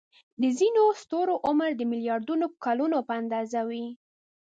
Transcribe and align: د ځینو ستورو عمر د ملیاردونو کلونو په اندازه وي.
د 0.41 0.43
ځینو 0.59 0.83
ستورو 1.01 1.35
عمر 1.47 1.69
د 1.77 1.81
ملیاردونو 1.91 2.45
کلونو 2.63 2.97
په 3.07 3.13
اندازه 3.21 3.59
وي. 3.69 3.87